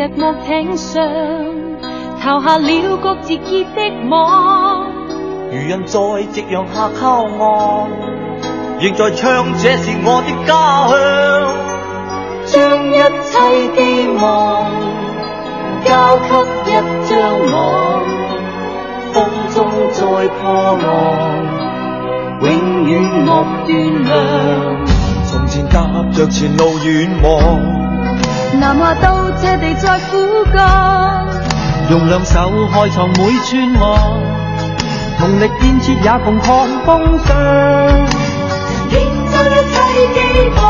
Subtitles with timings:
[0.00, 1.06] 只木艇上，
[2.22, 4.86] 投下了各自结的网。
[5.52, 5.98] 渔人在
[6.32, 7.90] 夕阳下靠岸，
[8.80, 10.96] 仍在唱这是我的家乡。
[12.46, 12.92] 将一
[13.28, 13.36] 切
[13.76, 14.22] 寄望
[15.84, 16.30] 交给
[16.64, 16.72] 一
[17.06, 17.12] 张
[17.52, 17.60] 网，
[19.12, 19.22] 风
[19.54, 19.58] 中
[19.92, 20.40] 再破
[20.80, 20.88] 浪，
[22.40, 22.48] 永
[22.88, 23.68] 远莫断
[24.04, 24.08] 量。
[25.26, 25.76] 从前踏
[26.14, 26.88] 着前路远
[27.22, 27.79] 望。
[28.58, 31.28] 南下到这地再苦干，
[31.90, 34.20] 用两手开创每寸岸，
[35.18, 37.28] 同力建设也共抗风霜。
[38.90, 39.76] 建造一切
[40.14, 40.18] 寄
[40.56, 40.60] 望，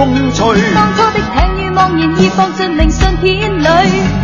[0.00, 3.66] 风吹，当初的艇与茫然已放进明信片里，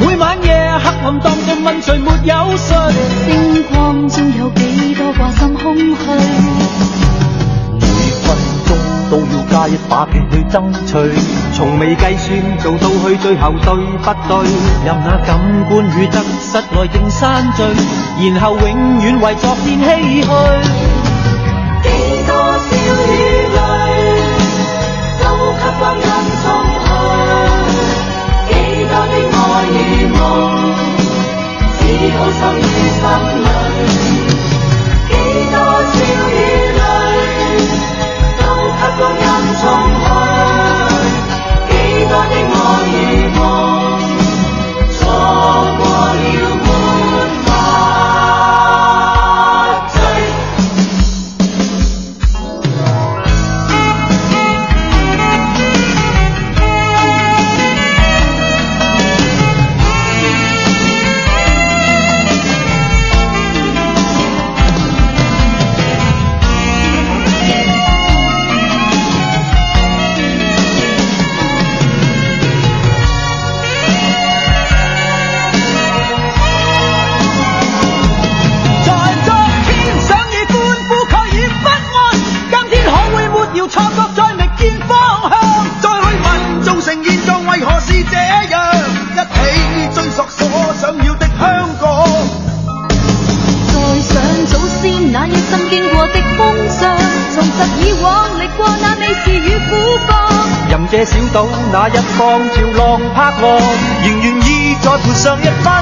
[0.00, 2.74] 每晚夜黑暗当中问谁没有睡，
[3.26, 5.84] 星光中有几多挂心空虚，
[7.74, 7.86] 每
[8.24, 8.34] 分
[8.66, 8.74] 钟
[9.10, 10.96] 都要加一把劲去争取，
[11.54, 14.48] 从未计算做到去最后对不对，
[14.86, 15.38] 任那感
[15.68, 17.62] 官与得失来定山聚，
[18.30, 20.95] 然后永远为昨天唏嘘。
[32.16, 32.40] 多笑
[36.30, 36.34] 与
[36.78, 36.80] 泪，
[38.38, 39.24] 都给光阴
[39.60, 39.62] 冲
[40.02, 40.04] 去。
[41.68, 41.70] 几
[42.08, 42.94] 多的爱与
[43.36, 43.38] 梦，
[44.90, 44.96] 错
[45.78, 45.80] 过
[46.14, 46.75] 了。
[101.36, 103.60] 到那一方潮浪拍岸，
[104.02, 105.75] 仍愿意再泼上一番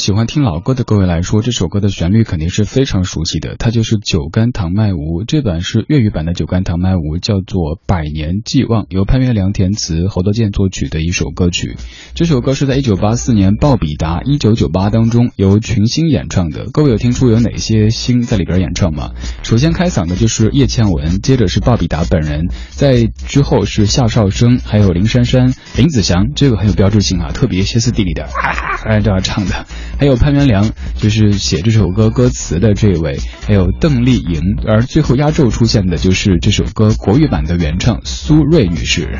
[0.00, 3.56] 喜欢听老歌的各位来说，这首歌的旋律肯定是非常熟悉的。
[3.58, 11.76] 它就是《酒干倘卖无》，这版是粤语版的《酒干倘卖无》，叫做《百年寄望》，由潘元良填词，侯德健作曲的一首歌曲。
[12.14, 16.64] 这首歌是在一九八四年《鲍比达一九九八》当中由群星演唱的。
[16.72, 19.10] 各位有听出有哪些星在里边演唱吗？
[19.42, 28.26] 首先开嗓的就是叶倩文，接着是鲍比达本人，在之后是夏绍生，还有林珊珊、林子祥，这个很有标志性啊，特别歇斯底里的，
[28.86, 29.66] 哎这样唱的。
[29.98, 39.18] 还有潘元良，就是写这首歌歌词的这位，还有邓丽颖，而最后压轴出现的就是这首歌国语版的原唱苏芮女士。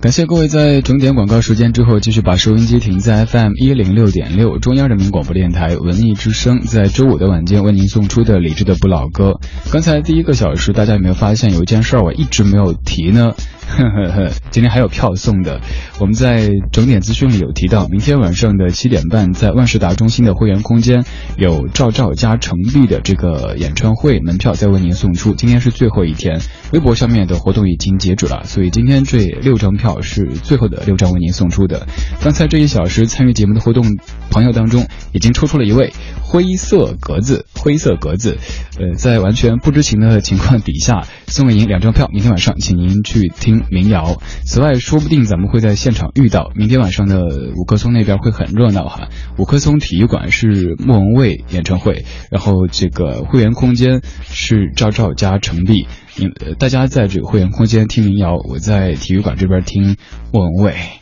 [0.00, 9.38] 感谢各位在整点广告时间之后，继续把收音机停在 FM 一零六点六中央人民广播电台文艺之声，在周五的晚间为您送出的理智的不老歌。
[9.70, 13.34] 刚才第一个小时，大家有没有发现有一件事儿我一直没有提呢？
[13.72, 15.60] 呵呵呵，今天还有票送的。
[15.98, 21.04] 我们在整点资讯里有提到，明天晚上的七点半，在万事达中心的会员空间
[21.36, 25.34] 有赵照加程璧的这个演唱会门票在为您送出。
[25.34, 26.38] 今天是最后一天，
[26.72, 31.86] 微博上面的活动已经截止了，所以今天这六张票是最后的六张为您送出的。
[32.20, 33.96] 刚才这一小时参与节目的活动
[34.32, 35.92] 朋友当中，已经抽出了一位
[36.22, 38.38] 灰色格子，灰色格子，
[38.78, 43.62] 呃，在完全不知情的情况底下送给您两张票，明天晚上请您去听。
[43.70, 44.20] 民谣。
[44.44, 46.50] 此外，说不定咱们会在现场遇到。
[46.54, 47.20] 明天晚上的
[47.56, 49.08] 五棵松那边会很热闹哈。
[49.36, 55.86] 五棵松体育馆是莫文蔚演唱会，然后这个会员空间是赵照加程璧。
[56.16, 59.96] 你大家在这个会员空间听民谣，我在体育馆这边听
[60.32, 61.01] 莫文蔚。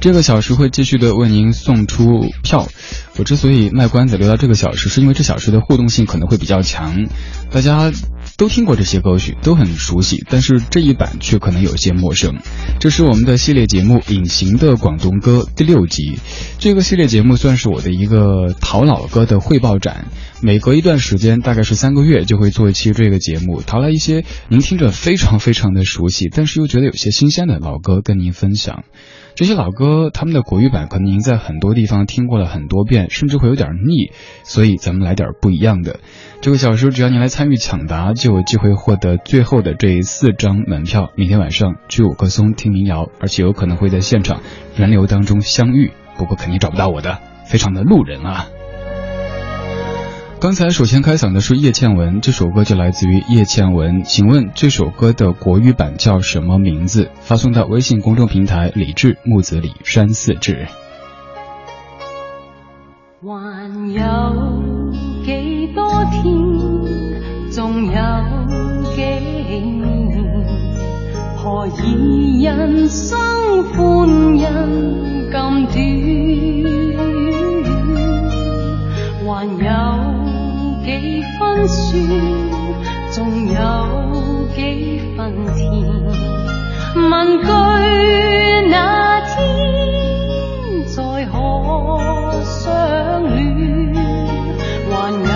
[0.00, 2.68] 这个小时会继续的为您送出票。
[3.16, 7.06] 我之所以卖关子留到这个小时，是因为这小时的互动性可能会比较强，
[7.50, 7.92] 大家。
[8.36, 12.36] 都听过这些歌曲，都很熟悉，但是这一版却可能有些陌生。
[12.78, 16.20] 这是我们的系列节目《隐形的广东歌》第六集。
[16.60, 20.06] 这个系列节目算是我的一个淘老歌的汇报展，
[20.40, 28.84] 每隔一段时间，大概是三个月，就会做一期这个节目，淘来一些您听着非常非常的熟悉，但是又觉得有些新鲜的老歌跟您分享。
[29.38, 34.10] 这些老歌，他们的国语版可能您在很多地方听过了很多遍，甚至会有点腻，
[34.42, 36.00] 所以咱们来点不一样的。
[36.40, 41.12] 这个小时，只要您来参与抢答，就有机会获得最后的这四张门票。
[41.14, 44.40] 明天晚上去五棵松听民谣，而且有可能会在现场
[44.74, 48.48] 人流当中相遇，不过肯定找不到我的，非常的路人啊。
[50.40, 54.04] 刚才首先开嗓的是叶倩文，这首歌就来自于叶倩文。
[54.04, 57.10] 请问这首歌的国语版叫什么名字？
[57.22, 60.68] 发送到微信公众平台“李志木子李山寺志”。
[63.20, 63.28] 还
[63.92, 64.62] 有
[65.24, 66.22] 几多天，
[67.50, 67.92] 仲有
[68.94, 70.22] 几年，
[71.36, 73.18] 何以人生
[73.74, 74.08] 欢
[74.38, 74.46] 欣
[75.32, 75.74] 咁短？
[79.26, 79.97] 还有。
[81.58, 81.98] 几分酸，
[83.12, 83.18] 仲
[83.48, 83.58] 有
[84.54, 85.18] 几分
[85.56, 85.58] 甜。
[86.94, 87.46] 问句
[88.70, 89.36] 那天
[90.86, 90.96] 再
[91.26, 91.34] 可
[92.44, 93.92] 相恋，
[94.88, 95.26] 还有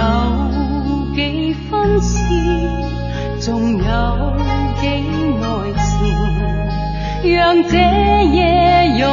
[1.16, 1.18] 几
[1.54, 2.14] 分痴，
[3.40, 3.82] 仲有
[4.80, 4.82] 几
[5.42, 5.44] 爱
[5.82, 7.72] 情，让这
[8.32, 8.36] 夜
[9.00, 9.06] 拥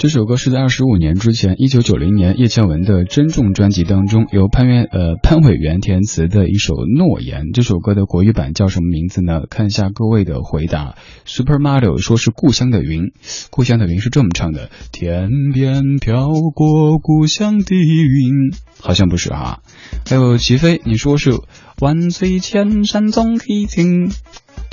[0.00, 7.48] 这首歌是在二十五年之前，一九九零年叶倩文的《珍重》专辑当中，由潘源呃潘伟元填词的一首《诺言》。
[7.54, 9.42] 这首歌的国语版叫什么名字呢？
[9.50, 10.94] 看一下各位的回答。
[11.26, 13.08] Super Mario 说是《故乡的云》，
[13.50, 19.60] 故乡的云是这么唱的：天边飘过故乡的云，好像不是哈。
[20.08, 21.32] 还有齐飞，你说是
[21.78, 24.10] 万水千山总可晴。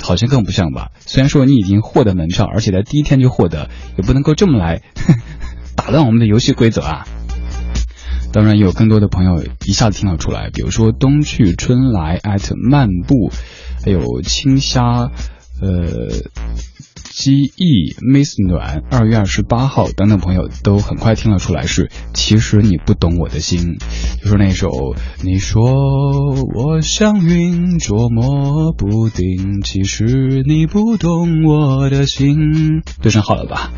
[0.02, 0.90] 好像更不像吧。
[1.00, 4.82] 虽然说你已经获得门票，而且在第一天就获得，也不能够这么来
[5.76, 7.06] 打乱我们的游戏规则啊。
[8.30, 13.30] 当然，有更多的朋友一下子听了出来，比如说冬去春来艾特漫步，
[13.82, 15.10] 还有青虾，
[15.60, 16.08] 呃。
[17.10, 23.78] 机翼 Miss 暖二月二十八号等等朋友都很快听了出来是其实你不懂我的心，
[24.22, 25.64] 就是那首你说
[26.54, 33.72] 我像云捉摸不定，其实你不懂我的心，对上号了吧？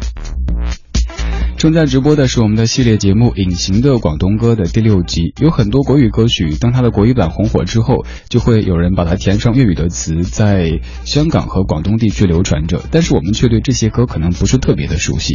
[1.60, 15.34] 正在直播的是我们的系列节目《隐形的广东歌》的第六集，有很多国语歌曲，当它的国语版红火之后，就会有人把它填上粤语的词，在香港和广东地区流传着，但是我们却对这些歌可能不是特别的熟悉。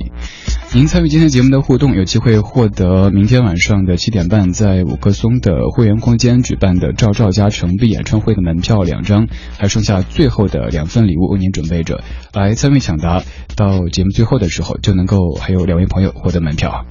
[0.73, 9.27] 您参与今天节目的互动，有机会获得明天晚上的七点半在五棵松的会员空间举办的赵赵家成璧演唱会的门票两张，
[9.59, 12.03] 还剩下最后的两份礼物为您准备着，
[12.33, 13.21] 来参与抢答，
[13.55, 16.14] 到节目最后的时候就能够还有两位朋友。
[16.15, 16.85] 获得门票。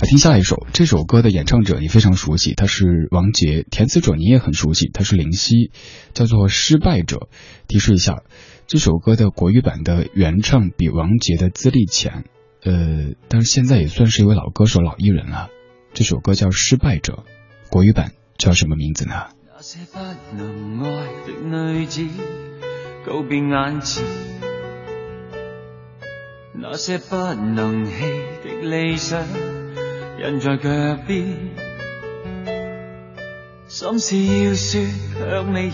[0.00, 5.70] 来听下一首，这首歌的演唱者你非常熟悉，他是王杰；填词者你也很熟悉，他是林夕，
[6.12, 7.16] 叫做《失败者》。
[7.68, 8.22] 提示一下，
[8.66, 12.24] 这首歌的国语版的原唱比王杰的资历浅，
[12.64, 15.48] 呃，但是现在也算是一位老歌手、老艺人了。
[15.94, 17.24] 这首歌叫《失败者》，
[17.70, 19.14] 国语版叫什么名字呢？
[19.56, 19.98] 那些不
[20.36, 22.04] 能爱的女子，
[23.06, 24.04] 告别眼前。
[26.56, 27.90] 那些不能弃
[28.44, 29.20] 的理想，
[30.22, 31.36] 印在脚边。
[33.66, 34.80] 心事要说
[35.18, 35.72] 向你言，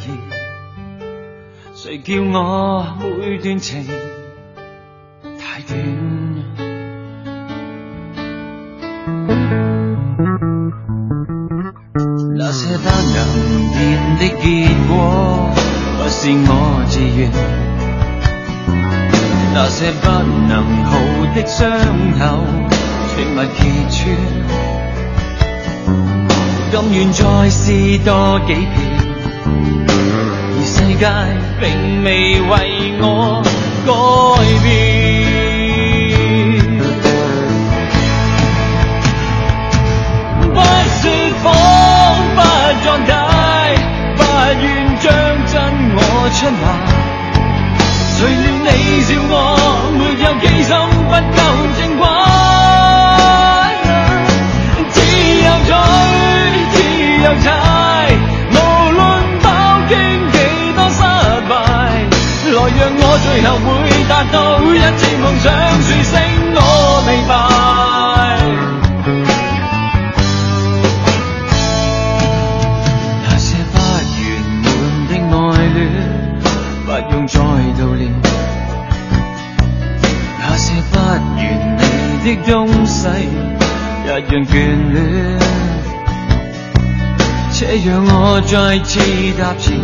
[1.74, 3.86] 谁叫我每段情
[5.38, 5.78] 太短？
[12.36, 13.18] 那些不能
[13.74, 13.78] 变
[14.16, 14.44] 的结
[14.88, 14.94] 果，
[15.98, 17.69] 不是我自愿。
[19.62, 20.08] 那些不
[20.48, 20.90] 能好
[21.34, 21.70] 的伤
[22.18, 22.24] 口，
[23.10, 24.00] 请勿揭穿。
[26.72, 28.66] 甘愿再试多几遍，
[30.56, 31.04] 而世界
[31.60, 31.68] 并
[32.02, 32.08] 未
[32.40, 32.50] 为
[33.02, 33.04] 我
[33.84, 33.90] 改
[34.64, 34.64] 变。
[40.54, 40.56] 不
[40.96, 41.04] 说
[41.42, 41.44] 谎，
[42.34, 42.38] 不
[42.82, 43.12] 装呆，
[44.16, 44.18] 不
[44.62, 44.64] 愿
[45.00, 45.04] 将
[45.44, 45.52] 真
[45.94, 45.98] 我
[46.32, 46.99] 出卖。
[48.20, 48.68] 除了你
[49.00, 49.32] 笑我
[49.96, 50.76] 没有机心，
[51.08, 51.40] 不够
[51.78, 52.04] 正轨，
[54.92, 54.96] 只
[55.40, 55.72] 有追，
[56.74, 56.76] 只
[57.24, 57.48] 有踩，
[58.52, 58.54] 无
[58.92, 59.00] 论
[59.40, 59.48] 饱
[59.88, 59.92] 经
[60.32, 60.36] 几
[60.76, 61.00] 多失
[61.48, 61.50] 败，
[62.52, 63.72] 来让我最后会
[64.06, 64.36] 达到
[64.68, 65.48] 一次梦想，
[65.80, 66.12] 说声
[66.56, 66.60] 我
[67.08, 67.32] 明白。
[77.12, 77.89] 用再度
[82.24, 83.08] 的东西，
[84.04, 84.10] 一样
[84.46, 84.52] 眷
[84.92, 84.98] 恋。
[87.52, 89.00] 且让我再次
[89.38, 89.76] 踏前，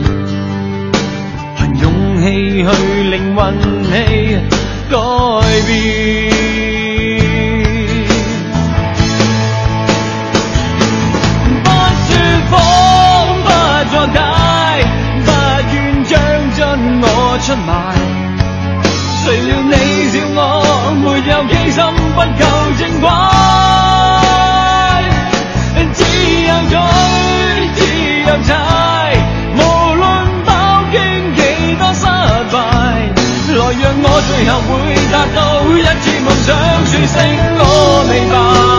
[1.57, 1.85] 凭勇
[2.23, 2.25] 气
[2.62, 2.69] 去
[3.11, 3.38] 令运
[3.85, 3.93] 气
[4.90, 4.95] 改
[5.66, 5.69] 变。
[11.64, 11.66] 不
[12.07, 12.09] 说
[12.50, 12.55] 谎，
[13.45, 13.47] 不
[13.90, 14.16] 作假。
[16.99, 17.05] 我
[17.43, 17.71] 出卖，
[19.23, 19.73] 谁料你
[20.11, 20.40] 笑我
[21.02, 21.78] 没有机心，
[22.16, 22.25] 不够
[22.78, 23.06] 正轨，
[25.92, 26.00] 只
[26.46, 26.75] 有追，
[27.76, 27.78] 只
[28.23, 28.49] 有踩，
[29.54, 29.58] 无
[29.94, 30.02] 论
[30.46, 30.50] 饱
[30.90, 30.94] 经
[31.35, 31.38] 几
[31.76, 32.00] 多失
[32.50, 32.54] 败，
[33.54, 34.73] 来让我最后会
[35.12, 35.38] 达到
[35.76, 36.49] 一次梦想，
[36.87, 37.14] 说声
[37.58, 37.61] 我
[38.08, 38.75] 明白。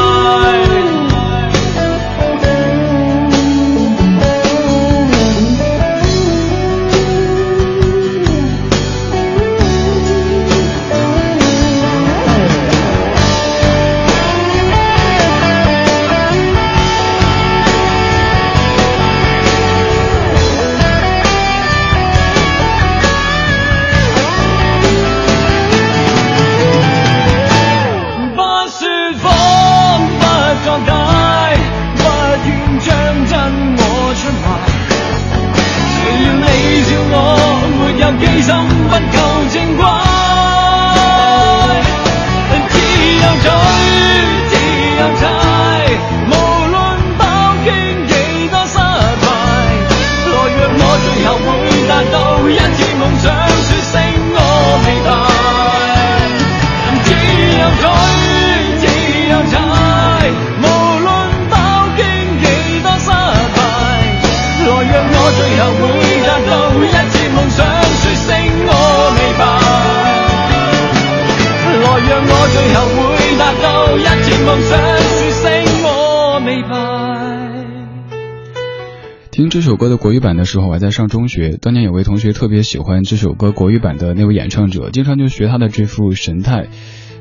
[79.58, 81.58] 这首歌的国语版的时候，我还在上中学。
[81.60, 86.68] 当年有位同学特别喜欢这首歌国语版的那位演唱者，经常就学他的这副神态。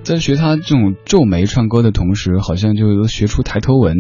[0.07, 3.97] 在学他这种皱眉唱歌的同时，好像就学出抬头纹。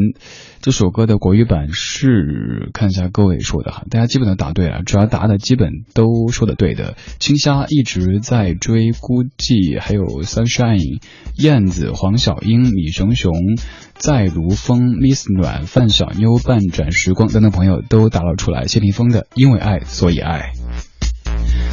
[0.60, 6.94] 这首歌的国语版是看一下各位说的哈，大家基本都答对了，只要答的基本都说的对的。
[7.18, 11.00] 青虾一直在追，孤寂，还有 Sunshine，
[11.38, 13.32] 燕子、黄小英、米熊熊、
[13.94, 18.68] 在如风、Miss 暖、范小妞、半转时光等等朋友都答了出来。
[18.68, 20.52] 谢霆锋的《因为爱所以爱》。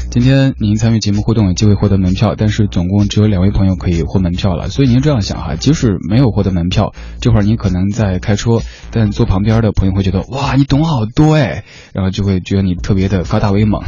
[0.09, 8.61] 今天您参与节目互动有机会获得门票，但是总共只有两位朋友可以获门票了，所以您这样想哈，即使没有获得门票，这会儿您可能在开车，
[8.91, 11.63] 但坐旁边的朋友会觉得哇，你懂好多哎，
[11.93, 13.81] 然后就会觉得你特别的高大威猛，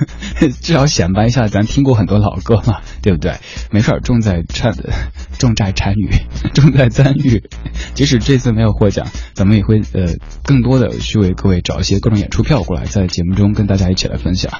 [0.60, 3.36] 至少显摆一下咱听过很多老歌嘛，对不对？
[3.70, 4.74] 没事儿，重在参，
[5.38, 6.10] 重在参与，
[6.52, 7.42] 重在参与。
[7.94, 14.52] 即使这次没有获奖，咱们也会呃更多的去为各位找一些各种演出票过来，在节目中跟大家一起来分享。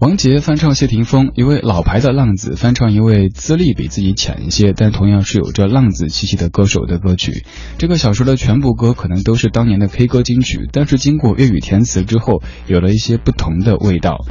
[0.00, 7.44] 王杰翻唱谢霆锋，一位老牌的浪子翻唱一位资历比自己浅一些，但同样是有着浪子气息的歌手的歌曲。
[7.76, 14.24] 这个小说的全部歌可能都是当年的 K 歌金曲，但是经过粤语填词之后，有了一些不同的味道。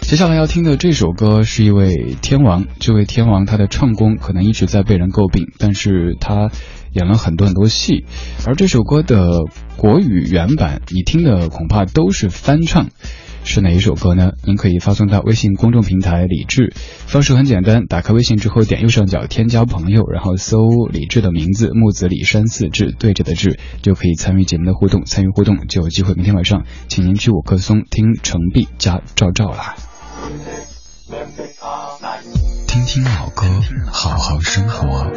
[0.00, 6.52] 接下来要听的这首歌是一位天王，这位天王他的唱功可能一直在被人诟病，但是他
[6.92, 8.04] 演了很多很多戏，
[8.46, 9.40] 而这首歌的
[9.76, 12.90] 国语原版你听的恐怕都是翻唱。
[13.48, 14.32] 是哪一首歌呢？
[14.44, 16.74] 您可以发送到微信公众平台“李志”，
[17.06, 20.58] 方式很简单，打开微信之后点右上角添加朋友，然后搜
[20.90, 25.04] 李志的名字木子李山四志对着的志，就可以参与节目的互动。
[25.04, 29.76] 参与互动就有机会明天晚上请您去五棵松听程璧加赵照啦。
[32.66, 33.46] 听听老歌，
[33.92, 35.10] 好好生活。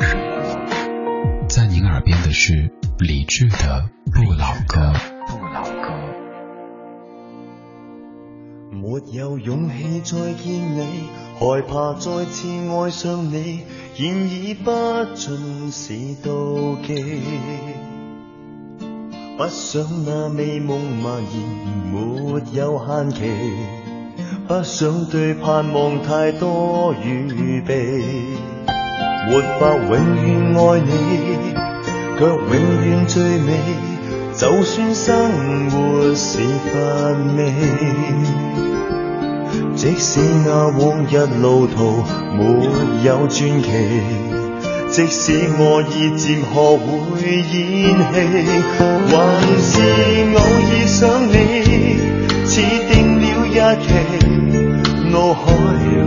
[1.50, 4.94] 在您耳边的是李志的不老歌。
[8.72, 9.00] 没。
[9.12, 13.62] 有勇氣再見你，害怕再次愛上你，
[13.96, 14.70] 現已不
[15.16, 17.22] 盡是妒忌。
[19.38, 21.34] 不想那美夢蔓延
[21.92, 23.32] 没有限期，
[24.48, 28.04] 不想對盼望太多預備，
[29.28, 30.92] 沒法永遠愛你，
[32.20, 32.52] 卻永
[32.84, 33.99] 遠最美。
[34.40, 36.40] 就算生活是
[36.72, 36.80] 乏
[37.36, 37.54] 味。
[39.76, 42.06] 即使那往日路途
[42.38, 42.70] 没
[43.04, 43.70] 有传奇，
[44.90, 47.52] 即使我已渐学会演
[48.14, 48.16] 戏，
[49.12, 49.20] 還
[49.60, 49.68] 是
[50.34, 50.98] 偶爾想
[51.28, 51.36] 你，
[52.46, 53.88] 似定了日期，
[55.12, 55.52] 脑海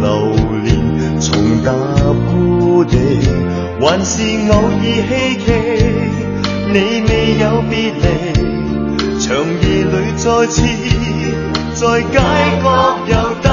[0.00, 0.08] 流
[0.64, 1.28] 連重
[1.62, 1.68] 踏
[2.32, 2.96] 故地，
[3.78, 5.52] 還是偶爾希冀，
[6.74, 8.32] 你未有别离，
[9.20, 10.62] 长夜里再次
[11.74, 12.16] 在街
[12.62, 13.52] 角又等。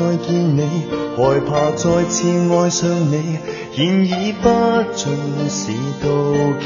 [0.00, 0.62] 再見你，
[1.14, 3.36] 害怕再次愛上你，
[3.74, 4.48] 現已不
[4.94, 5.04] 盡
[5.46, 6.64] 是妒忌。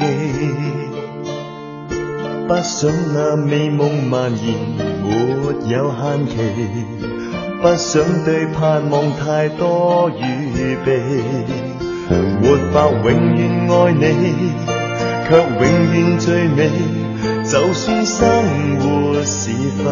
[2.46, 4.54] 不想那美夢蔓延
[5.02, 5.08] 沒
[5.68, 6.32] 有限期，
[7.60, 10.22] 不想對盼望太多預
[10.86, 10.88] 備，
[12.40, 14.04] 沒法永遠愛你，
[15.28, 16.70] 卻永遠最美。
[17.42, 19.50] 就算生活是
[19.82, 19.90] 乏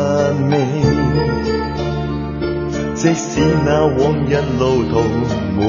[0.48, 1.61] 味。
[3.02, 5.02] 即使那往日路途
[5.58, 5.60] 没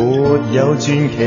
[0.52, 1.18] 有传奇，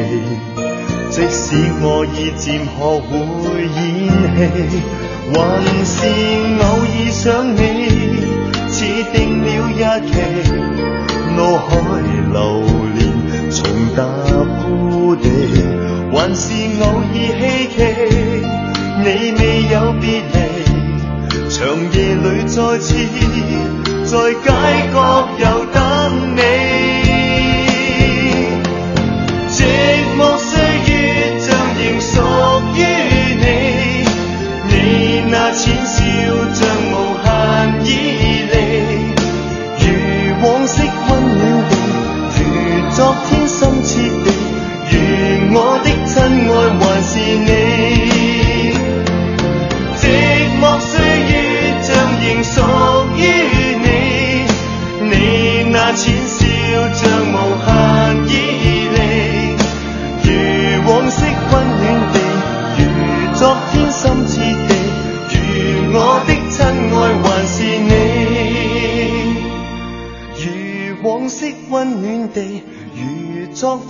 [1.11, 2.71] 即使我已渐学
[3.11, 4.79] 会演戏，
[5.35, 5.37] 还
[5.85, 5.99] 是
[6.63, 7.21] 偶尔想
[7.57, 7.59] 你，
[8.69, 8.77] 似
[9.13, 10.15] 定了日期，
[11.35, 11.67] 脑海
[12.33, 12.39] 流
[12.95, 12.97] 连
[13.51, 13.59] 重
[13.97, 13.99] 踏
[14.63, 14.65] 故
[15.17, 15.27] 地，
[16.13, 16.47] 还是
[16.85, 17.83] 偶尔希冀，
[19.03, 19.05] 你
[19.41, 19.43] 未
[19.73, 20.39] 有别离，
[21.51, 21.59] 长
[21.93, 22.95] 夜里再次
[24.07, 24.47] 在街
[24.95, 24.97] 角
[25.37, 25.43] 又
[25.75, 26.86] 等你，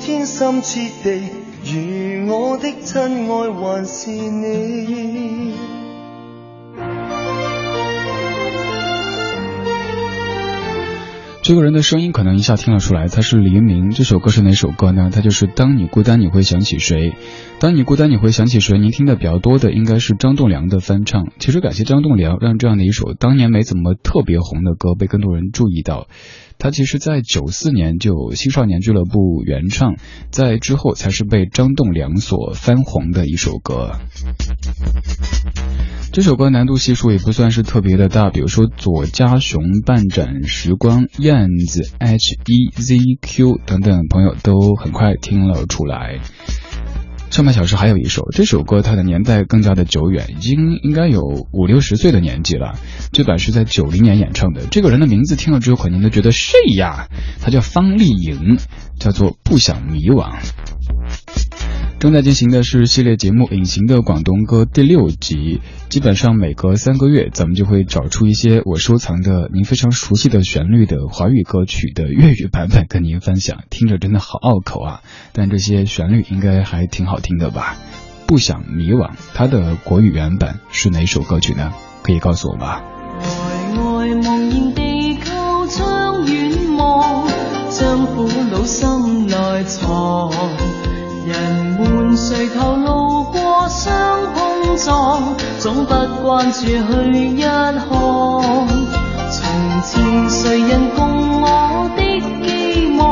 [0.00, 1.30] 天深切地，
[1.64, 5.54] 如我的親愛還是你。
[11.42, 13.90] 这个人的声音可能一下听了出来，他是黎明。
[13.90, 15.10] 这首歌是哪首歌呢？
[15.14, 17.10] 它就是《当你孤单你会想起谁》。
[17.60, 18.78] 当你孤单你会想起谁？
[18.78, 21.28] 您听的比较多的应该是张栋梁的翻唱。
[21.38, 26.08] 其实感谢张栋梁，让这样的一首当年没怎么特别红的歌被更多人注意到。
[26.58, 29.96] 他其实，在九四年就青少年俱乐部原唱，
[30.30, 33.92] 在之后才是被张栋梁所翻红的一首歌。
[36.12, 46.20] 这首歌难度系数也不算是特别的大，比如说左家雄、半盏时光、燕子、H E Z Q 等等朋友都很快听了出来。
[47.36, 51.20] 上半小时还有一首，这首歌它的年代更加的久远，已经应该有
[51.52, 52.78] 五六十岁的年纪了。
[53.12, 57.08] 这版是在九零年演唱的，这个人的名字听了之后肯定都觉得谁呀？
[57.42, 58.56] 他叫方丽颖，
[58.98, 60.32] 叫做不想迷惘。
[61.98, 73.60] 正在进行的是系列节目《隐形的广东歌》第六集，基本上每隔三个月，咱们就会找出一些我收藏的您非常熟悉的旋律的华语歌曲的粤语版本跟您分享。
[73.70, 75.00] 听着真的好拗口啊，
[75.32, 77.76] 但这些旋律应该还挺好听的吧？
[78.26, 81.72] 不想迷惘，它的國語原版是哪首歌曲呢？
[82.02, 82.82] 可以告訴我嗎？
[91.26, 93.92] 人們垂頭路過相
[94.32, 97.74] 碰撞，總不关注去一看。
[99.28, 99.42] 從
[99.82, 102.00] 前誰人共我的
[102.46, 103.02] 寄望，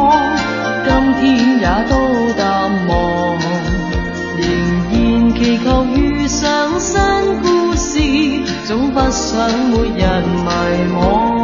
[0.86, 0.88] 今
[1.20, 1.92] 天也都
[2.38, 2.92] 淡忘。
[4.38, 4.42] 仍
[4.92, 6.92] 然祈求遇上新
[7.42, 7.98] 故事，
[8.68, 10.48] 總不想沒人迷
[10.96, 11.43] 惘。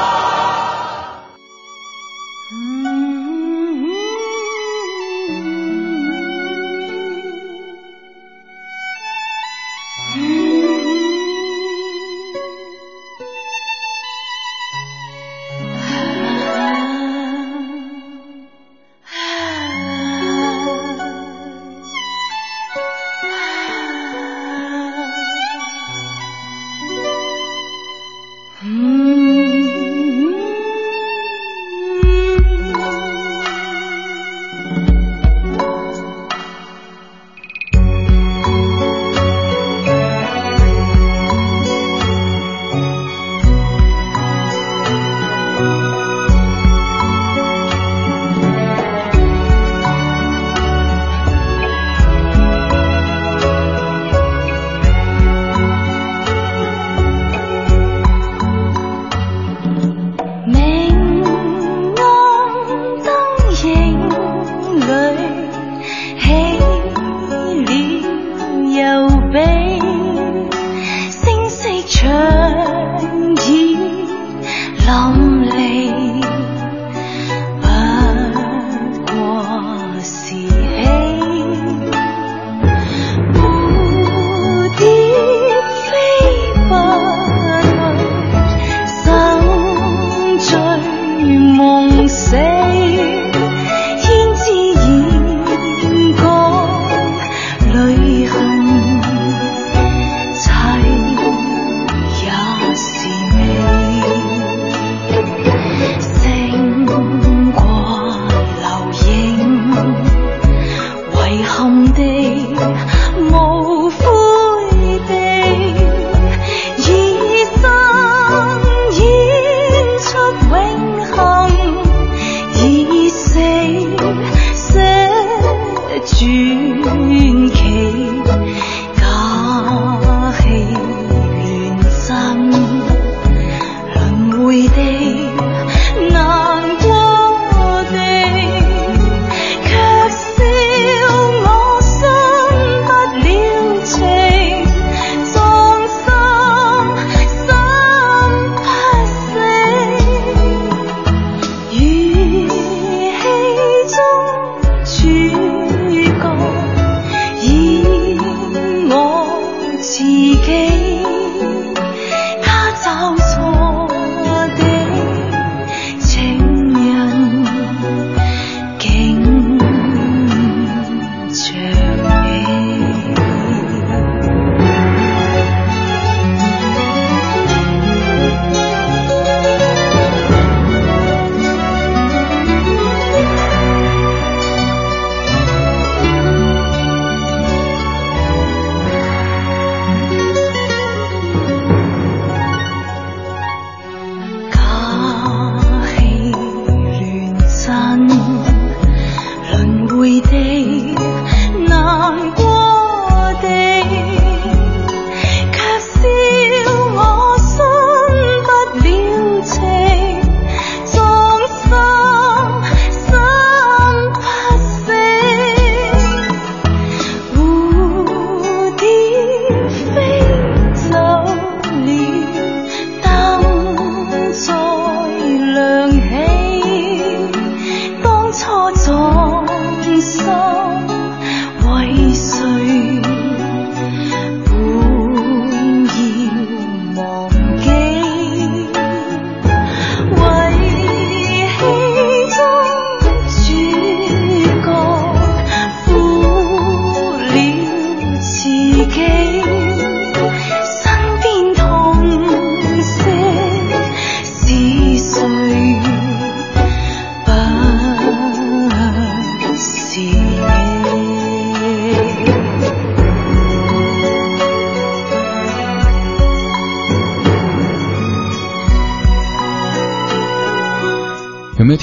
[74.91, 75.30] 到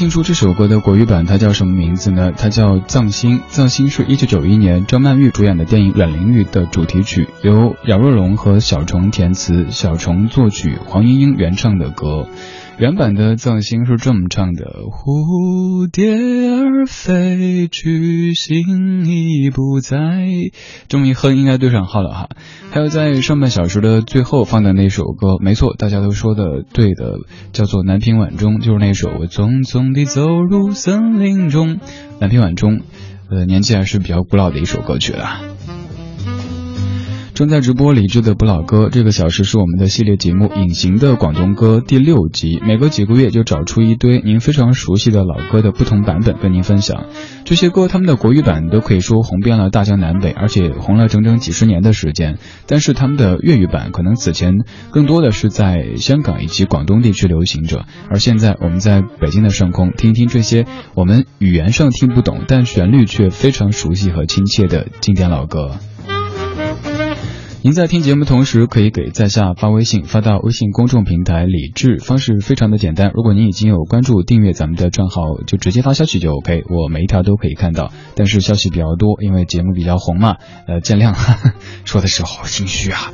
[0.08, 1.26] 听说这首歌的国语版？
[1.26, 2.32] 它叫什么名字呢？
[2.34, 3.40] 它叫《藏心》。
[3.50, 12.26] 《藏心》是一九九一年张曼玉主演的电影《阮玲玉》的主题曲，由姚若龙和小虫填词，小虫作曲，黄莺莺原唱的歌。
[12.78, 19.98] 原版的《藏心》是这么唱的：蝴蝶儿飞去，心已不在。
[20.86, 22.28] 这么一哼，应该对上号了哈。
[22.70, 27.16] 还有在上半小时的最后放的那首歌，没错，大家都说的对的，
[27.52, 31.80] 叫做《南屏晚钟》，就是那首我匆匆地走入森林中。
[32.20, 32.82] 南屏晚钟，
[33.28, 35.40] 呃，年纪还是比较古老的一首歌曲了。
[37.38, 42.58] 正在直播李志的不老歌，这个小时是我们的系列节目《隐形的广东歌》第六集。
[42.66, 47.04] 每隔几个月就找出一堆您非常熟悉的老歌的不同版本跟您分享。
[47.44, 52.38] 这些歌他们的国语版都可以说红遍了大江南北，而且红了整整几十年的时间。
[52.66, 54.54] 但是他们的粤语版可能此前
[54.90, 65.78] 更多的是在香港以及广东地区流行着，而现在我们在北京的上空听一听这些我们语言上听不懂，但旋律却非常熟悉和亲切的经典老歌。
[67.60, 73.10] 您在听节目同时，可以给在下发微信，发到微信公众平台“李智”，方式非常的简单。
[73.12, 77.92] 如果您已经有关注订阅咱们的账号，就直接发消息就 OK，我每一条都可以看到。
[78.14, 80.36] 但是消息比较多，因为节目比较红嘛，
[80.68, 81.14] 呃，见谅，
[81.84, 83.12] 说的时候心虚啊。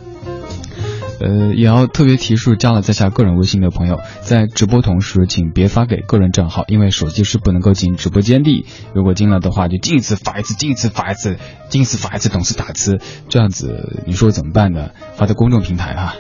[1.21, 8.67] 呃，也要特别提示加了在下个人微信的朋友，在直播同时，请别发给个人账号，因为手机是不能够进直播间的。
[8.95, 12.99] 如果进了的话，就进一次发一次，进一次发一次，进一次发一次，总是打字，
[13.29, 14.91] 这样子你说怎么办呢？
[15.17, 16.15] 发在公众平台啊。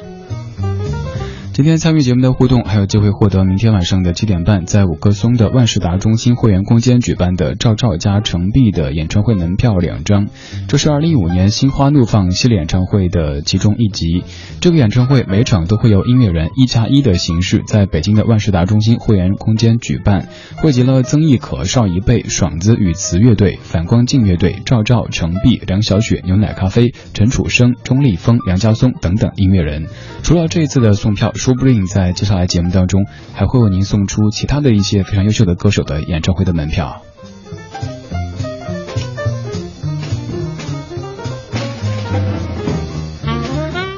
[1.55, 10.27] 今天参与节目的互动，还有机会获得明天晚上的七点半，在五棵松的万事达中心会员空间举办的赵照加程璧的演唱会门票两张。
[10.67, 14.25] 这是二零一五年心花怒放系列演唱会的其中一集。
[14.61, 29.87] 这个演唱会每场都会有音乐人一加一的形式，在北京的万事达中心会员空间举办，汇集了曾轶可、邵一贝、爽子与词乐队、反光镜乐队、赵照、程璧、梁小雪、牛奶咖啡、陈楚生、钟立风、梁家松等等音乐人。
[30.25, 33.05] 除了这一次的送票，说不定在接下来节目当中
[33.35, 37.03] 还会为您送出其他的一些非常优秀的歌手的演唱会的门票。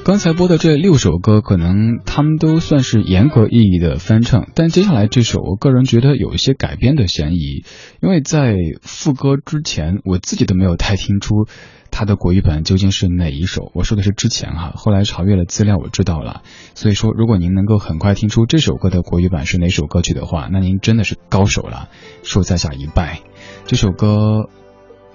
[0.04, 7.64] 刚才播的这六首歌，可能他们都算是严格意义的翻唱，但接下来这首，我个人觉得有一些改编的嫌疑，
[8.02, 11.46] 因为在副歌之前，我自己都没有太听出
[11.90, 13.70] 它的国语版究竟是哪一首。
[13.74, 16.42] 我说的是之前哈，后来查阅了资料，我知道了。
[16.74, 21.88] 所以说，如果您能够很快听出这首歌的国语版是哪首歌曲的话，那您真的是高手了，
[22.22, 23.20] 说在下一拜。
[23.66, 24.48] 这首歌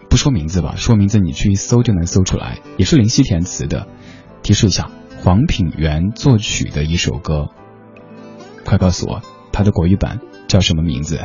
[0.10, 3.88] 不说名字吧，说名字你去搜就能搜出来，也是林夕填词的。
[4.42, 4.90] 提示一下，
[5.24, 7.50] 黄品源作曲的一首歌，
[8.66, 9.22] 快告诉我，
[9.54, 11.20] 它的国语版叫什么名字？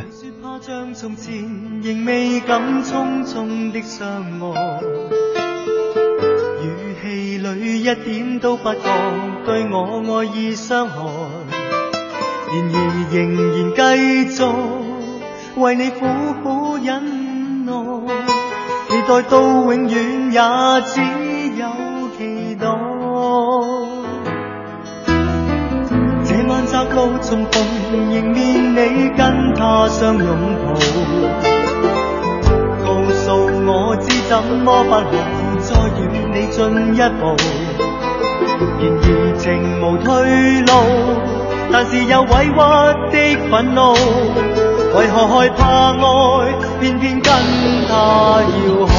[6.67, 8.81] 语气里一点都不觉
[9.45, 10.95] 对我爱意伤害，
[12.49, 12.77] 然而
[13.13, 13.81] 仍然继
[14.35, 14.39] 续
[15.57, 16.07] 为你苦
[16.43, 17.73] 苦忍耐，
[18.89, 19.95] 期待到永远
[20.33, 20.41] 也
[20.87, 21.01] 只
[21.57, 21.63] 有
[22.19, 22.21] 期
[22.57, 22.67] 待。
[26.25, 27.55] 这晚窄路重逢，
[28.13, 28.77] 迎面你
[29.17, 30.27] 跟他相拥
[30.65, 30.65] 抱，
[32.85, 33.25] 告诉
[33.67, 35.15] 我知怎么不可
[36.57, 36.65] 进
[36.95, 37.37] 一步。
[38.81, 39.45] 然而情
[39.83, 40.09] 无退
[40.63, 40.73] 路，
[41.71, 42.57] 但是有委屈
[43.13, 43.15] 的
[43.51, 43.93] 愤怒，
[44.97, 46.01] 为何害怕爱，
[46.81, 47.31] 偏偏跟
[47.87, 47.93] 他
[48.41, 48.91] 要好？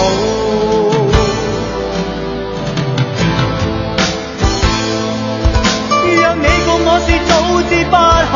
[6.06, 7.32] 若你共我是早
[7.68, 7.96] 知不
[8.30, 8.34] 可，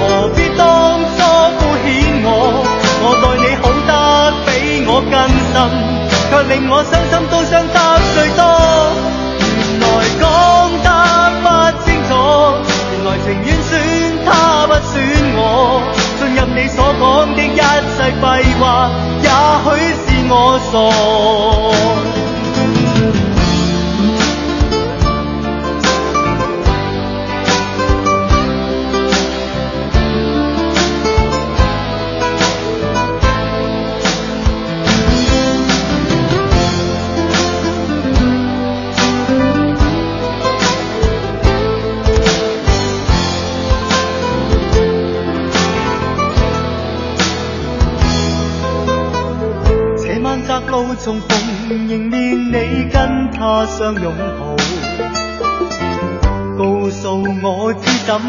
[0.00, 0.02] 何
[0.34, 0.66] 必当
[1.14, 1.16] 初
[1.58, 1.86] 敷衍
[2.24, 2.26] 我？
[3.00, 3.90] 我待你好得
[4.44, 4.50] 比
[4.88, 5.14] 我更
[5.52, 5.54] 深，
[6.30, 7.52] 却令我伤心都伤
[8.18, 8.42] 最多。
[9.54, 9.86] 原来
[10.18, 10.26] 讲
[10.82, 10.88] 得
[11.44, 11.46] 不
[11.84, 12.10] 清楚，
[12.90, 13.70] 原来情愿选
[14.26, 14.28] 他
[14.66, 14.92] 不选
[15.36, 15.40] 我。
[16.18, 17.02] 信任你所讲
[17.36, 17.58] 的一切
[18.20, 18.24] 废
[18.58, 18.90] 话，
[19.22, 19.28] 也
[19.62, 19.66] 许
[20.02, 20.34] 是我
[20.72, 22.17] 傻。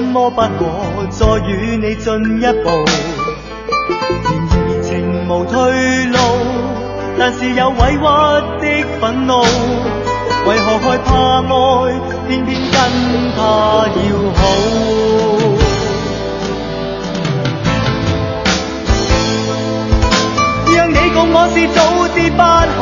[0.10, 0.50] 怎么不可
[1.12, 2.68] 再与你进一步。
[3.88, 3.94] 然
[4.50, 4.90] 而情
[5.30, 5.54] 无退
[6.06, 6.18] 路，
[7.20, 8.02] 但是有委屈
[8.60, 8.66] 的
[9.00, 9.34] 愤怒，
[10.48, 11.54] 为何害怕爱，
[12.28, 12.74] 偏偏跟
[13.38, 13.40] 他
[13.86, 14.42] 要好？
[20.76, 21.78] 让你共我是早
[22.16, 22.42] 知不
[22.74, 22.82] 可，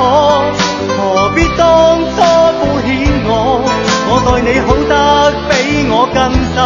[0.95, 1.59] 何必当
[1.99, 2.15] 初
[2.55, 2.87] 敷衍
[3.27, 3.29] 我？
[4.09, 4.95] 我待你好得
[5.49, 5.51] 比
[5.89, 6.17] 我更
[6.55, 6.57] 深，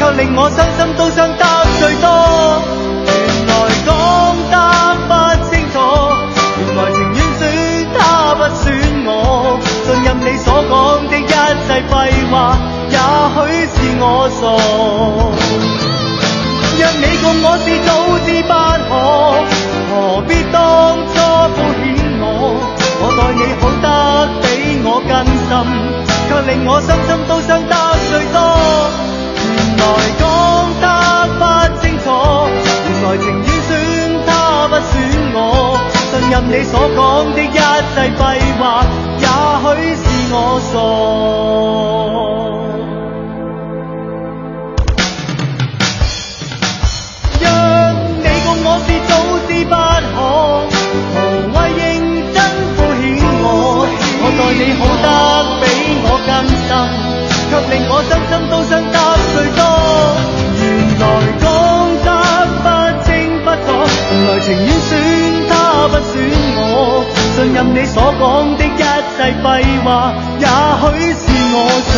[0.00, 1.44] 却令我伤心都伤得
[1.78, 2.08] 最多。
[3.04, 3.12] 原
[3.44, 3.52] 来
[3.84, 3.92] 讲
[4.48, 4.56] 得
[5.04, 5.12] 不
[5.50, 5.76] 清楚，
[6.56, 7.44] 原来情愿选
[7.92, 8.00] 他
[8.32, 8.64] 不选
[9.04, 9.60] 我。
[9.84, 10.72] 信任你所讲
[11.06, 11.36] 的一切
[11.84, 11.92] 废
[12.32, 12.56] 话，
[12.88, 13.38] 也许
[13.68, 14.40] 是我傻。
[16.80, 17.88] 若你共我是早
[18.24, 18.52] 知不
[18.88, 18.90] 可。
[19.90, 19.92] 何
[20.22, 21.12] 必当初
[21.52, 21.84] 敷衍
[22.22, 22.24] 我？
[23.02, 23.86] 我待你好得
[24.40, 24.44] 比
[24.82, 25.12] 我更
[25.44, 25.52] 深，
[26.26, 27.74] 却令我伤心都伤得
[28.08, 28.38] 最多。
[29.80, 29.84] 来
[30.20, 30.22] 讲
[30.80, 30.84] 得
[31.40, 31.42] 不
[31.80, 32.06] 清楚，
[32.86, 33.68] 原来情愿选
[34.26, 34.28] 他
[34.68, 34.92] 不选
[35.34, 35.38] 我。
[36.10, 36.98] 信任你所讲
[37.34, 37.58] 的一切
[38.16, 38.20] 废
[38.58, 38.60] 话，
[39.18, 40.02] 也许是
[40.32, 40.36] 我
[40.70, 40.74] 傻。
[47.40, 47.44] 让
[48.20, 49.10] 你共我是早
[49.48, 49.74] 知不
[50.12, 50.16] 可，
[51.14, 51.16] 无
[51.54, 51.80] 谓认
[52.34, 52.36] 真
[52.76, 53.02] 敷衍
[53.42, 53.44] 我。
[54.22, 55.06] 我待你好得
[55.60, 55.62] 比
[56.04, 56.28] 我更
[56.66, 56.70] 深，
[57.50, 58.96] 却令我真心都想得
[59.34, 59.60] 最多。
[60.60, 60.62] 原
[61.00, 61.04] 来
[61.40, 61.42] 讲
[62.06, 62.08] 得
[62.62, 62.64] 不
[63.04, 63.08] 清
[63.44, 63.68] 不楚，
[64.12, 64.88] 原来情愿选
[65.48, 65.50] 他
[65.88, 66.10] 不选
[66.56, 66.58] 我。
[67.34, 68.22] 信任你所讲
[68.56, 68.82] 的一切
[69.42, 69.44] 废
[69.84, 70.50] 话，也许
[71.12, 71.56] 是我
[71.90, 71.92] 傻。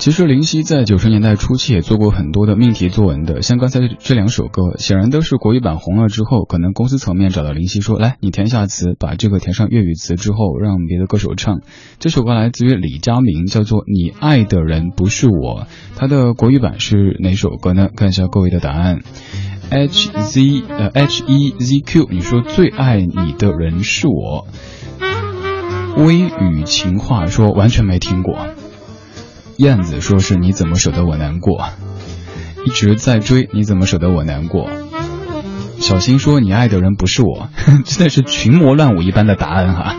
[0.00, 11.60] 其实林夕在九十年代初期也做过很多的命题作文的，像刚才这两首歌，显然都是国语版红了之后，可能公司层面找到林夕说：“来，你填下词，把这个填上粤语词之后，让别的歌手唱。”
[12.00, 15.64] 这首歌来自于李佳明，叫做《你爱的人不是我》，
[15.96, 17.90] 它的国语版是哪首歌呢？
[17.94, 19.00] 看一下各位的答案
[19.68, 24.46] ，H Z 呃 H E Z Q，你说最爱你的人是我，
[26.02, 28.38] 微雨情话说完全没听过。
[29.60, 31.68] 燕子说：“是你怎么舍得我难过？
[32.64, 34.70] 一直在追，你怎么舍得我难过？”
[35.78, 37.50] 小新说：“你爱的人不是我。
[37.84, 39.96] ”真的是群魔乱舞一般的答案哈。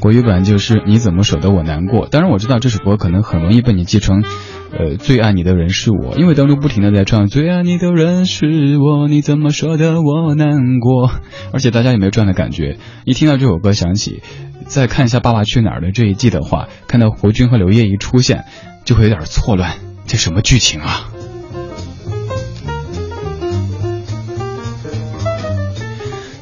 [0.00, 2.08] 国语版就是你怎么舍得我难过。
[2.08, 4.24] 当然我知道这首歌可能很容易被你记成，
[4.72, 11.10] 呃，最爱你的人是我，因为当中不停的在唱最爱你的人是我，你怎么说的我难过。
[11.52, 12.78] 而且大家有没有这样的感觉？
[13.04, 14.22] 一听到这首歌响起，
[14.66, 18.44] 再看一下《爸爸去哪儿》的这一季的话，看到胡军和刘烨一出现，
[18.84, 21.08] 就会有点错乱，这什么剧情啊？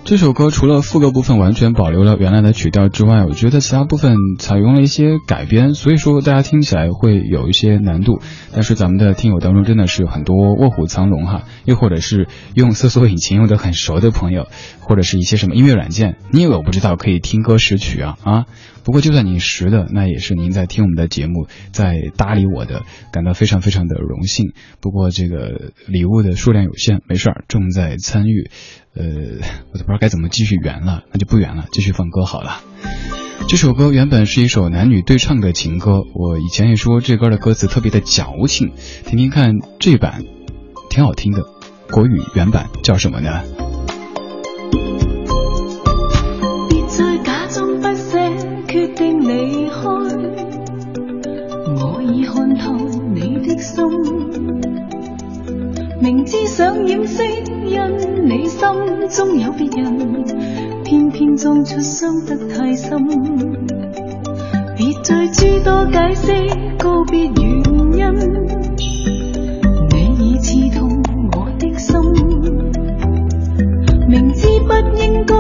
[0.08, 8.18] 这首歌除了副歌部分完全保留了原来的曲调之外，我觉得其他部分采用了一些改编，所以说大家听起来会有一些难度。
[8.54, 14.46] 但是咱们的听友当中真的是很多卧虎藏龙哈，又或者是用搜索引擎用的很熟的朋友，
[14.80, 18.46] 或者是一些什么音乐软件，你以为我不知道可以听歌识曲啊啊！
[18.84, 24.54] 不过就算你识的，那也是您在听我们的节目，在搭理我的，感到非常非常的荣幸。
[24.80, 28.50] 不过这个礼物的数量有限，没事儿，重在参与。
[28.98, 29.04] 呃，
[29.72, 32.60] 我都不知道该怎么继续圆了，那就不圆了，继续放歌好了。
[33.46, 38.72] 这首歌原本是一首男女对唱的情歌，我以前也说这歌的歌词特别的矫情，
[39.06, 40.24] 听听看这版，
[40.90, 41.44] 挺好听的。
[41.90, 43.42] 国语原版叫什么呢？
[56.58, 57.22] 想掩饰，
[57.66, 58.58] 因你心
[59.08, 60.24] 中有别人，
[60.82, 63.06] 偏偏装出伤得太深。
[64.76, 66.32] 别再诸多解释，
[66.76, 67.36] 告别原
[67.96, 68.12] 因，
[68.76, 71.00] 你已刺痛
[71.36, 71.94] 我的心。
[74.08, 75.37] 明知不应该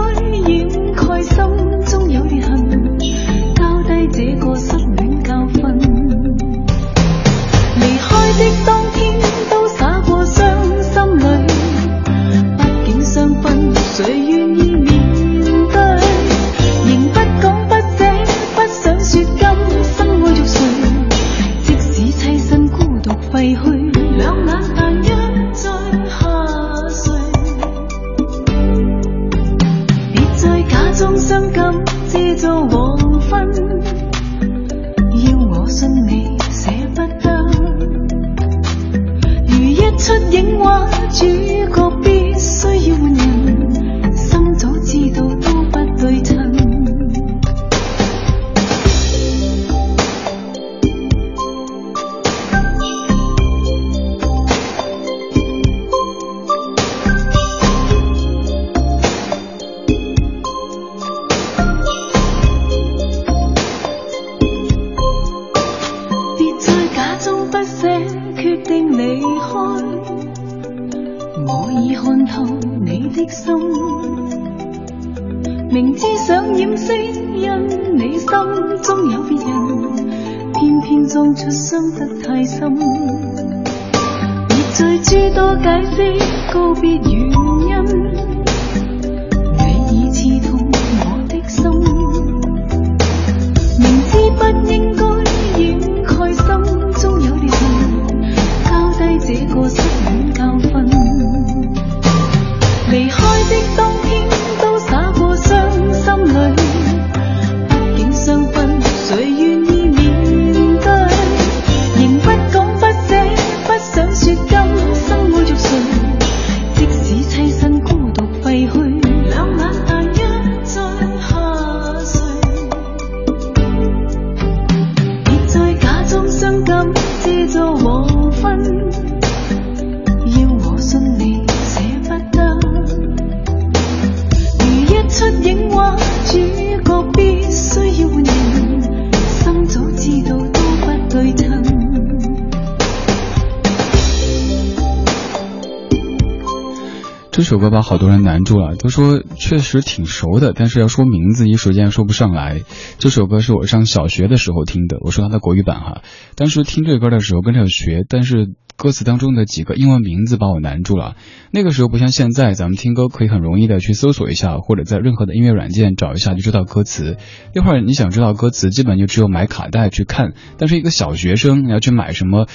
[147.48, 152.60] 首歌把好多人难住了，都说确实挺熟的，但是要说名字一时间说不上来。
[152.98, 156.02] 这首歌是我上小学的时候听的，我说它的国语版哈。
[156.34, 161.16] 当时听这歌的时候跟着学，但是歌词当中的几个英文名字把我难住了。
[161.50, 167.16] 那个时候不像现在，咱们听歌可以很容易的去搜索一下，或者在任何的音乐软件找一下就知道歌词。
[167.54, 170.34] 一会儿你想知道歌词，基本就只有买卡带去看。
[170.58, 172.46] 但是一个小学生你要去买什么？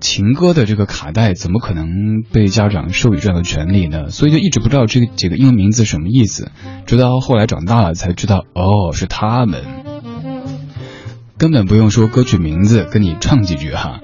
[0.00, 4.10] 情歌的这个卡带怎么可能被家长授予这样的权利呢？
[4.10, 6.50] 所以就一直不知道这几个英文名字什么意思，
[6.86, 9.62] 直到后来长大了才知道，哦，是他们。
[11.38, 14.00] 根本不用说歌曲名字，跟你唱几句哈。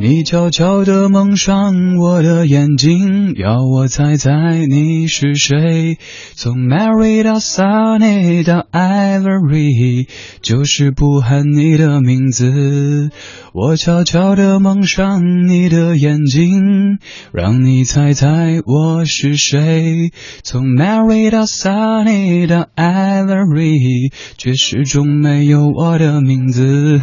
[0.00, 5.98] 你悄悄地蒙上我的眼睛，要我猜猜你是谁。
[6.36, 10.06] 从 Mary 到 Sunny 到 Ivory，
[10.40, 13.10] 就是不喊你的名字。
[13.52, 16.98] 我悄悄地蒙上你的眼睛，
[17.32, 20.12] 让你猜猜我是谁。
[20.44, 27.00] 从 Mary 到 Sunny 到 Ivory，却始终没有我的名字。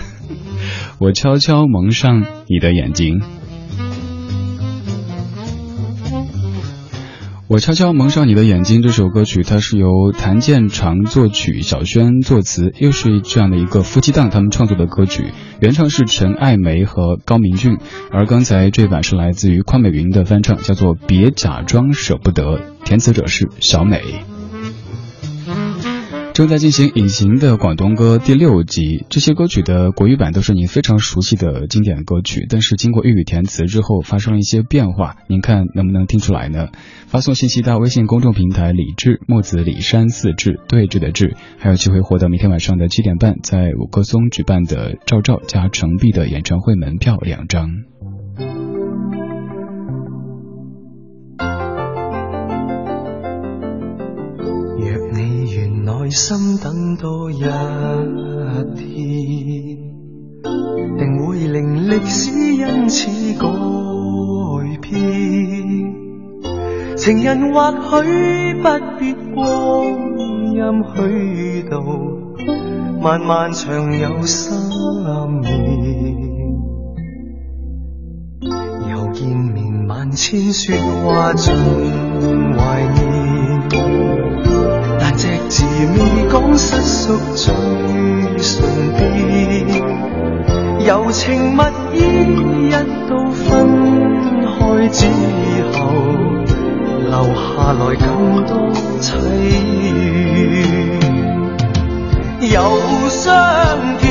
[0.98, 3.22] 我悄悄蒙上你的眼睛。
[7.48, 15.34] 我悄悄蒙上你的眼睛这首歌曲，它是由谭健常作曲，小轩作词，又是这样的一个夫妻档他们创作的歌曲。
[15.60, 17.78] 原唱是陈爱梅和高明俊，
[18.10, 24.02] 而刚才这版是来自于邝美云的翻唱，叫做《别假装舍不得》，填词者是小美。
[26.36, 36.68] 正在进行隐形的广东歌第六集，这些歌曲的国语版都是您非常熟悉的经典歌曲，但是经过粤语填词之后发生了一些变化，您看能不能听出来呢？
[37.08, 47.70] 发送信息到微信公众平台“李志木子李山四志对峙的志”，还有机会获得明天晚上的七点半在五棵松举办的赵照加程璧的演唱会门票两张。
[56.06, 57.50] 耐心等多一天，
[61.00, 63.08] 定会令历史因此
[63.40, 63.48] 改
[64.84, 64.94] 变。
[66.96, 69.84] 情人或许不必光
[70.54, 70.62] 阴
[70.94, 71.74] 虚度，
[73.02, 74.56] 漫漫长有三
[75.42, 75.50] 年。
[78.92, 81.52] 又见面万千说话尽
[82.56, 83.16] 怀念。
[85.58, 85.98] 是未
[86.30, 87.54] 讲失宿最
[88.44, 88.52] 唇
[88.98, 89.00] 边，
[90.86, 91.98] 柔情蜜意
[92.68, 92.72] 一
[93.10, 93.42] 到分
[94.44, 94.50] 开
[94.90, 95.08] 之
[95.72, 95.78] 后，
[97.10, 98.06] 留下来更
[98.46, 98.54] 多
[99.00, 99.08] 凄
[100.50, 100.54] 怨。
[102.42, 102.54] 又
[103.08, 103.24] 相
[104.00, 104.06] 见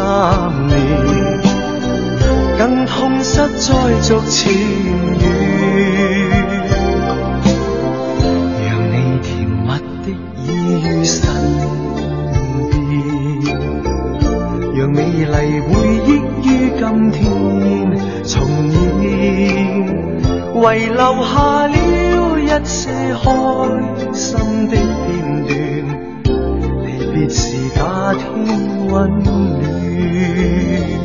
[0.00, 0.08] 三
[0.66, 0.78] 年，
[2.56, 3.68] 更痛失再
[4.00, 4.40] 续前
[5.20, 5.22] 缘。
[8.64, 9.68] 让你甜蜜
[10.00, 10.06] 的
[10.38, 10.40] 已
[10.80, 11.14] 于身
[12.88, 12.90] 边，
[14.74, 15.34] 让美丽
[15.68, 15.68] 回
[16.06, 16.08] 忆
[16.48, 17.20] 于今天
[18.24, 18.32] 重
[18.72, 18.72] 现，
[20.54, 21.32] 遗留下
[21.66, 21.76] 了
[22.40, 22.80] 一些
[23.22, 23.24] 开
[24.14, 24.26] 心
[24.66, 24.72] 的
[25.04, 25.06] 片
[25.44, 26.26] 段。
[26.86, 27.38] 离别时
[27.74, 27.78] 假
[28.14, 28.20] 天
[28.90, 28.92] 温
[29.22, 29.79] 暖。
[30.00, 30.99] 雨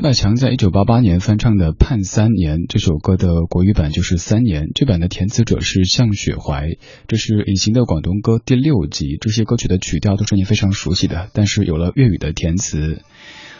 [0.00, 6.70] 陈百强在一九八八年翻唱的《盼三年》这首歌的国语版就是《三年》，这版的填词者是向雪怀。
[7.06, 13.02] 这是隐形的广东歌第六集，这些歌曲的曲调都是你非常熟悉的，但是有了粤语的填词。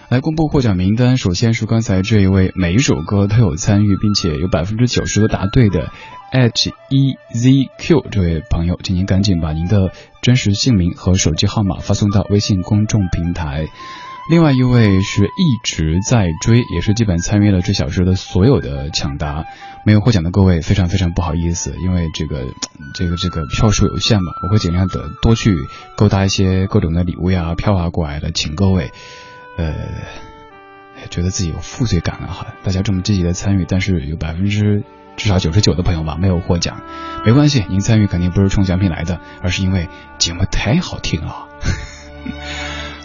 [0.08, 5.92] 来公布获奖名单，首先是刚才这一位，每一首歌都有参与，并且有百分之九十都答对的
[6.32, 13.66] H E Z Q 这位朋友，请您赶紧把您的真实姓名和手机号码发送到微信公众平台。
[14.30, 19.44] 另外一位是一直在追，也是基本参与了这小时的所有的抢答，
[19.84, 22.46] 没有获奖的各位非常非常不好意思，因为这个
[22.94, 25.56] 这个这个票数有限嘛，我会尽量的多去
[25.96, 28.92] 勾搭一些各种的礼物呀、票啊过来的，请各位，
[29.56, 29.74] 呃，
[31.10, 34.84] 觉得自己有负罪感了哈，大家这么积极的参与，但是有百分之
[35.16, 36.82] 至少九十九的朋友吧没有获奖，
[37.26, 41.48] 没关系，您参与肯定不是冲奖品来的，而是因为节目太好听了。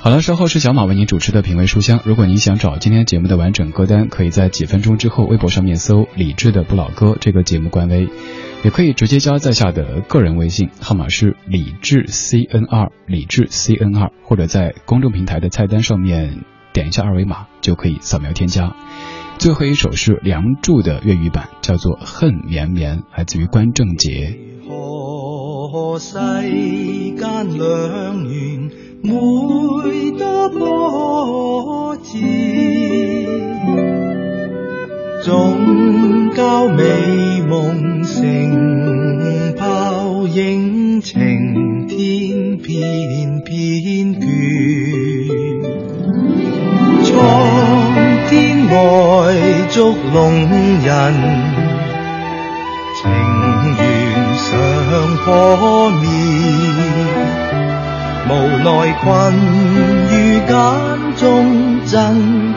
[0.06, 2.00] 好了，稍后是小马为您主持的品味书香。
[2.06, 8.08] 如果您想找今天节目的完整歌单，可以在几分钟之后微博上面搜“李志的不老歌”这个节目官微，
[8.64, 18.76] 也可以直接加在下的个人微信号码是李志 C N 二李志 C N 二，或者在公众平台的菜单上面点一下二维码就可以扫描添加。
[19.40, 24.38] 最后一首是《梁祝》的粤语版，叫做《恨绵绵》，来自于关正杰。
[29.08, 32.10] 每多波折，
[35.24, 36.84] 總交美
[37.48, 44.24] 夢成泡影情天偏偏倦。
[47.04, 47.12] 蒼
[48.28, 48.74] 天外
[49.70, 50.20] 捉弄
[50.84, 51.14] 人，
[52.96, 53.04] 情
[53.78, 53.84] 緣
[54.36, 54.50] 尚
[55.24, 55.26] 可
[56.02, 56.15] 滅。
[58.28, 59.06] 無奈困
[60.12, 60.14] 於
[60.48, 60.56] 間
[61.16, 61.22] 中
[61.86, 61.94] 掙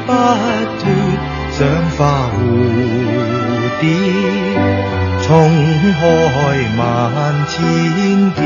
[0.06, 0.10] 不
[0.78, 0.82] 脱，
[1.52, 1.58] 想
[1.96, 2.00] 化
[2.32, 2.36] 蝴
[3.78, 3.86] 蝶，
[5.20, 5.28] 衝
[5.92, 6.00] 開
[6.78, 6.80] 萬
[7.48, 7.52] 千
[8.34, 8.36] 劫。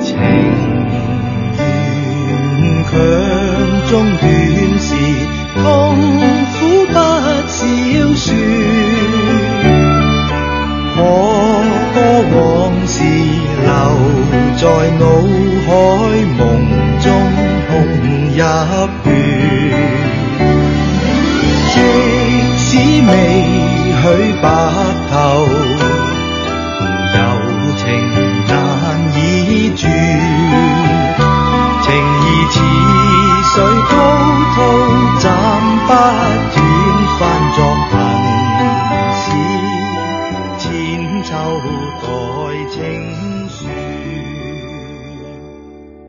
[0.00, 0.06] 情
[1.56, 1.60] 緣
[2.90, 2.92] 強
[3.88, 4.24] 中斷
[4.80, 4.90] 時，
[5.62, 5.64] 痛
[14.58, 14.64] 在
[14.98, 15.04] 脑
[15.66, 15.68] 海
[16.38, 16.40] 梦
[17.00, 17.04] 中
[17.68, 17.70] 碰
[18.32, 18.34] 一
[19.04, 19.06] 遍。
[21.72, 21.76] 即
[22.56, 22.64] 使
[23.06, 23.10] 未
[24.00, 24.04] 许
[24.40, 24.44] 白
[25.10, 25.14] 头，
[27.12, 27.18] 友
[27.76, 27.84] 情
[28.48, 28.50] 难
[29.14, 29.18] 以
[29.76, 29.84] 转，
[31.82, 31.86] 情
[32.22, 32.54] 义似
[33.52, 33.54] 水
[33.90, 33.92] 滔
[34.54, 34.56] 滔。